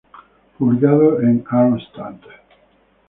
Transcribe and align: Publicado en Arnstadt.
Publicado 0.57 1.21
en 1.21 1.43
Arnstadt. 1.47 2.23